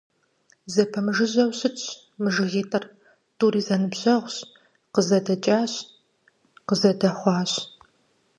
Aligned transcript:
Зэпэмыжыжьэу 0.73 1.49
щытщ 1.57 1.83
мы 2.21 2.29
жыгитӀыр, 2.35 2.85
тӀури 3.37 3.61
зэныбжьщ, 3.67 4.35
къызэдэкӀащ, 4.93 5.73
къызэдэхъуащ. 6.67 7.51